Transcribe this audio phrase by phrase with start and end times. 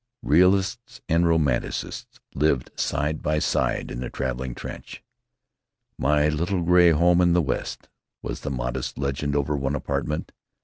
[0.23, 5.03] Realists and Romanticists lived side by side in the traveling trench.
[5.95, 7.87] "My Little Gray Home in the West"
[8.23, 10.31] was the modest legend over one apartment.